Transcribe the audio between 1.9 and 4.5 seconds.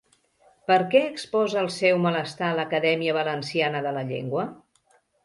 malestar l'Acadèmia Valenciana de la Llengua?